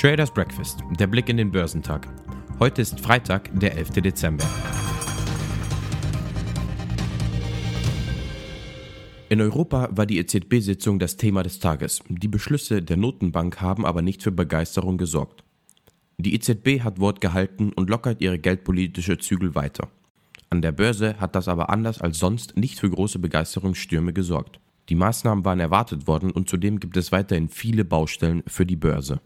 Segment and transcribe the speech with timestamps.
[0.00, 2.06] Traders Breakfast, der Blick in den Börsentag.
[2.60, 3.90] Heute ist Freitag, der 11.
[3.94, 4.46] Dezember.
[9.28, 12.04] In Europa war die EZB-Sitzung das Thema des Tages.
[12.08, 15.42] Die Beschlüsse der Notenbank haben aber nicht für Begeisterung gesorgt.
[16.16, 19.88] Die EZB hat Wort gehalten und lockert ihre geldpolitische Zügel weiter.
[20.50, 24.60] An der Börse hat das aber anders als sonst nicht für große Begeisterungsstürme gesorgt.
[24.88, 29.20] Die Maßnahmen waren erwartet worden und zudem gibt es weiterhin viele Baustellen für die Börse.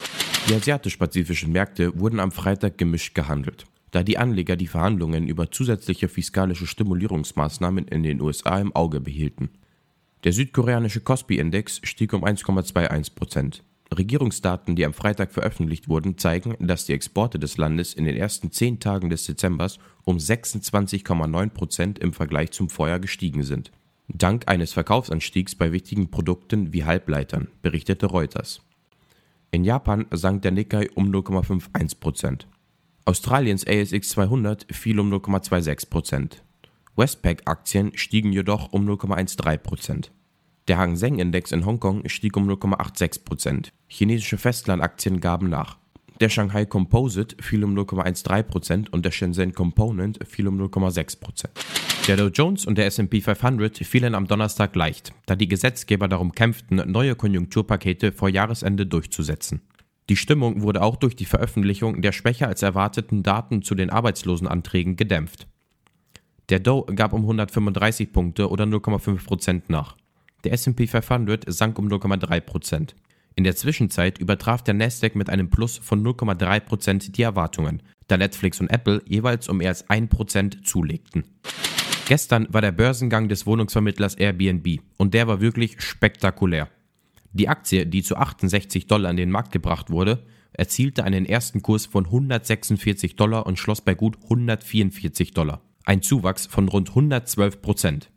[0.48, 3.66] Die asiatisch-pazifischen Märkte wurden am Freitag gemischt gehandelt.
[3.92, 9.50] Da die Anleger die Verhandlungen über zusätzliche fiskalische Stimulierungsmaßnahmen in den USA im Auge behielten.
[10.24, 13.62] Der südkoreanische Kospi-Index stieg um 1,21 Prozent.
[13.98, 18.50] Regierungsdaten, die am Freitag veröffentlicht wurden, zeigen, dass die Exporte des Landes in den ersten
[18.50, 23.72] zehn Tagen des Dezembers um 26,9 Prozent im Vergleich zum Vorjahr gestiegen sind.
[24.08, 28.60] Dank eines Verkaufsanstiegs bei wichtigen Produkten wie Halbleitern, berichtete Reuters.
[29.50, 32.46] In Japan sank der Nikkei um 0,51%.
[33.04, 36.42] Australiens ASX 200 fiel um 0,26%.
[36.96, 40.10] Westpac-Aktien stiegen jedoch um 0,13%.
[40.68, 43.70] Der Hang Seng-Index in Hongkong stieg um 0,86%.
[43.88, 45.78] Chinesische Festlandaktien gaben nach.
[46.20, 51.48] Der Shanghai Composite fiel um 0,13% und der Shenzhen Component fiel um 0,6%.
[52.06, 56.32] Der Dow Jones und der SP 500 fielen am Donnerstag leicht, da die Gesetzgeber darum
[56.32, 59.62] kämpften, neue Konjunkturpakete vor Jahresende durchzusetzen.
[60.08, 64.96] Die Stimmung wurde auch durch die Veröffentlichung der schwächer als erwarteten Daten zu den Arbeitslosenanträgen
[64.96, 65.46] gedämpft.
[66.48, 69.96] Der Dow gab um 135 Punkte oder 0,5% nach.
[70.44, 72.94] Der SP 500 sank um 0,3%.
[73.34, 78.60] In der Zwischenzeit übertraf der Nasdaq mit einem Plus von 0,3% die Erwartungen, da Netflix
[78.60, 81.24] und Apple jeweils um mehr als 1% zulegten.
[82.06, 86.68] Gestern war der Börsengang des Wohnungsvermittlers Airbnb und der war wirklich spektakulär.
[87.32, 91.86] Die Aktie, die zu 68 Dollar an den Markt gebracht wurde, erzielte einen ersten Kurs
[91.86, 95.62] von 146 Dollar und schloss bei gut 144 Dollar.
[95.84, 98.10] Ein Zuwachs von rund 112 Prozent.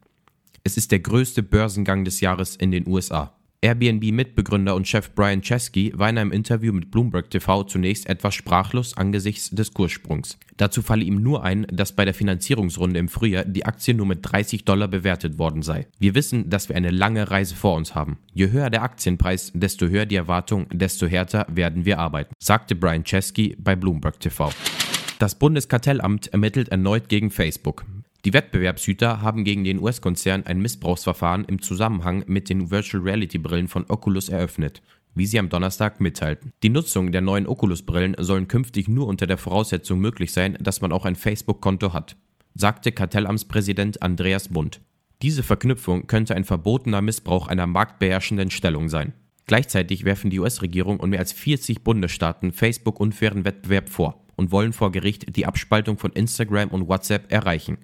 [0.68, 3.38] Es ist der größte Börsengang des Jahres in den USA.
[3.62, 8.98] Airbnb-Mitbegründer und Chef Brian Chesky war in einem Interview mit Bloomberg TV zunächst etwas sprachlos
[8.98, 10.40] angesichts des Kurssprungs.
[10.58, 14.20] Dazu falle ihm nur ein, dass bei der Finanzierungsrunde im Frühjahr die Aktie nur mit
[14.24, 15.86] 30 Dollar bewertet worden sei.
[16.00, 18.18] Wir wissen, dass wir eine lange Reise vor uns haben.
[18.34, 23.03] Je höher der Aktienpreis, desto höher die Erwartung, desto härter werden wir arbeiten, sagte Brian
[23.03, 24.50] Chesky bei Bloomberg TV.
[25.20, 27.86] Das Bundeskartellamt ermittelt erneut gegen Facebook.
[28.25, 33.68] Die Wettbewerbshüter haben gegen den US-Konzern ein Missbrauchsverfahren im Zusammenhang mit den Virtual Reality Brillen
[33.68, 34.81] von Oculus eröffnet,
[35.13, 36.52] wie sie am Donnerstag mitteilten.
[36.64, 40.91] Die Nutzung der neuen Oculus-Brillen sollen künftig nur unter der Voraussetzung möglich sein, dass man
[40.91, 42.18] auch ein Facebook-Konto hat,
[42.56, 44.81] sagte Kartellamtspräsident Andreas Bund.
[45.22, 49.14] Diese Verknüpfung könnte ein verbotener Missbrauch einer marktbeherrschenden Stellung sein.
[49.46, 54.74] Gleichzeitig werfen die US-Regierung und mehr als 40 Bundesstaaten Facebook unfairen Wettbewerb vor und wollen
[54.74, 57.78] vor Gericht die Abspaltung von Instagram und WhatsApp erreichen.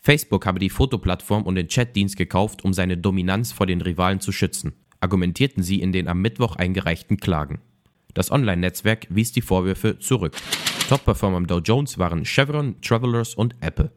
[0.00, 4.32] Facebook habe die Fotoplattform und den Chatdienst gekauft, um seine Dominanz vor den Rivalen zu
[4.32, 7.60] schützen, argumentierten sie in den am Mittwoch eingereichten Klagen.
[8.14, 10.36] Das Online-Netzwerk wies die Vorwürfe zurück.
[10.88, 13.92] Top-Performer am Dow Jones waren Chevron, Travelers und Apple.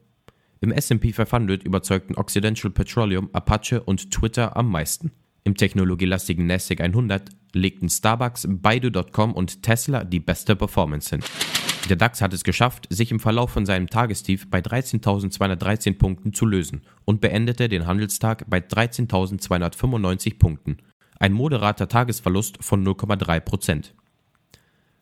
[0.60, 5.12] Im SP 500 überzeugten Occidental Petroleum, Apache und Twitter am meisten.
[5.44, 11.24] Im technologielastigen NASDAQ 100 legten Starbucks, Baidu.com und Tesla die beste Performance hin.
[11.90, 16.46] Der DAX hat es geschafft, sich im Verlauf von seinem Tagestief bei 13.213 Punkten zu
[16.46, 20.78] lösen und beendete den Handelstag bei 13.295 Punkten,
[21.20, 23.94] ein moderater Tagesverlust von 0,3 Prozent.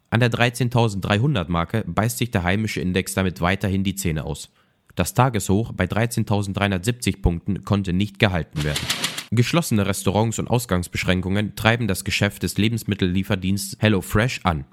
[0.09, 4.49] An der 13.300 Marke beißt sich der heimische Index damit weiterhin die Zähne aus.
[4.95, 8.85] Das Tageshoch bei 13.370 Punkten konnte nicht gehalten werden.
[9.31, 14.65] Geschlossene Restaurants und Ausgangsbeschränkungen treiben das Geschäft des Lebensmittellieferdienstes HelloFresh an.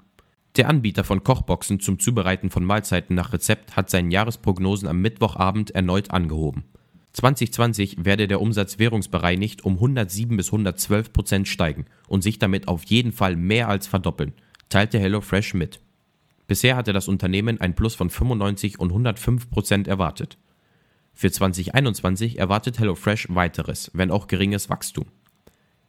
[0.59, 5.71] Der Anbieter von Kochboxen zum Zubereiten von Mahlzeiten nach Rezept hat seinen Jahresprognosen am Mittwochabend
[5.71, 6.65] erneut angehoben.
[7.13, 12.83] 2020 werde der Umsatz währungsbereinigt um 107 bis 112 Prozent steigen und sich damit auf
[12.83, 14.33] jeden Fall mehr als verdoppeln,
[14.67, 15.79] teilte HelloFresh mit.
[16.45, 20.37] Bisher hatte das Unternehmen ein Plus von 95 und 105 Prozent erwartet.
[21.13, 25.05] Für 2021 erwartet HelloFresh weiteres, wenn auch geringes Wachstum.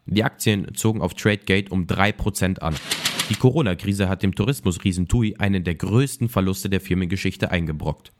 [0.06, 2.76] Die Aktien zogen auf TradeGate um 3% an.
[3.30, 8.12] Die Corona-Krise hat dem Tourismusriesen TUI einen der größten Verluste der Firmengeschichte eingebrockt.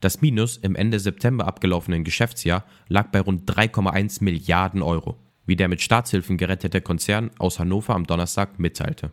[0.00, 5.16] Das Minus im Ende September abgelaufenen Geschäftsjahr lag bei rund 3,1 Milliarden Euro,
[5.46, 9.12] wie der mit Staatshilfen gerettete Konzern aus Hannover am Donnerstag mitteilte.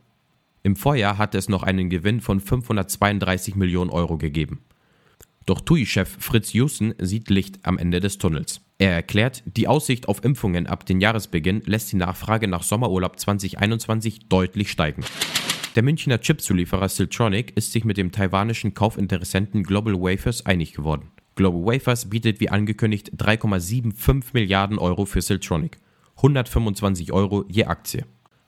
[0.63, 4.61] Im Vorjahr hatte es noch einen Gewinn von 532 Millionen Euro gegeben.
[5.45, 8.61] Doch TUI-Chef Fritz Jussen sieht Licht am Ende des Tunnels.
[8.79, 14.27] Er erklärt, die Aussicht auf Impfungen ab dem Jahresbeginn lässt die Nachfrage nach Sommerurlaub 2021
[14.27, 15.03] deutlich steigen.
[15.75, 21.11] Der Münchner Chipzulieferer Siltronic ist sich mit dem taiwanischen Kaufinteressenten Global Wafers einig geworden.
[21.35, 25.77] Global Wafers bietet wie angekündigt 3,75 Milliarden Euro für Siltronic,
[26.15, 28.05] 125 Euro je Aktie.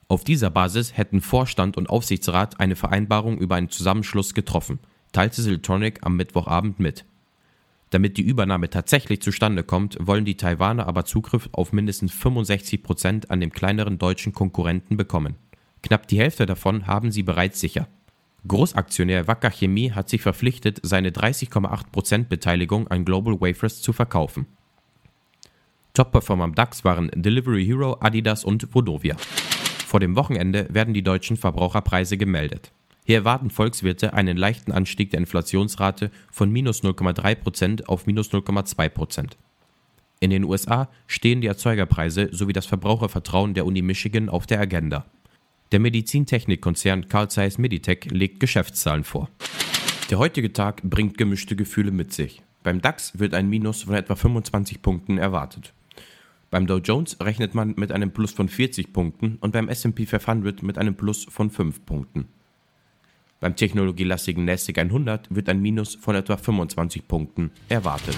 [0.08, 4.80] Auf dieser Basis hätten Vorstand und Aufsichtsrat eine Vereinbarung über einen Zusammenschluss getroffen,
[5.12, 7.04] teilte Siltronic am Mittwochabend mit.
[7.90, 13.32] Damit die Übernahme tatsächlich zustande kommt, wollen die Taiwaner aber Zugriff auf mindestens 65 Prozent
[13.32, 15.36] an dem kleineren deutschen Konkurrenten bekommen.
[15.88, 17.88] Knapp die Hälfte davon haben sie bereits sicher.
[18.46, 24.48] Großaktionär Wacker Chemie hat sich verpflichtet, seine 30,8 Prozent Beteiligung an Global Wafers zu verkaufen.
[25.94, 29.16] Top-Performer am DAX waren Delivery Hero, Adidas und Vonovia.
[29.88, 32.74] Vor dem Wochenende werden die deutschen Verbraucherpreise gemeldet.
[33.06, 39.38] Hier erwarten Volkswirte einen leichten Anstieg der Inflationsrate von minus 0,3% auf minus 0,2%.
[40.20, 45.06] In den USA stehen die Erzeugerpreise sowie das Verbrauchervertrauen der Uni Michigan auf der Agenda.
[45.74, 49.30] Der Medizintechnikkonzern Carl Zeiss Meditech legt Geschäftszahlen vor.
[50.10, 52.42] Der heutige Tag bringt gemischte Gefühle mit sich.
[52.64, 55.74] Beim DAX wird ein Minus von etwa 25 Punkten erwartet.
[56.50, 60.64] Beim Dow Jones rechnet man mit einem Plus von 40 Punkten und beim SP 500
[60.64, 62.30] mit einem Plus von 5 Punkten.
[63.42, 68.16] Beim technologielastigen NASDAQ 100 wird ein Minus von etwa 25 Punkten erwartet.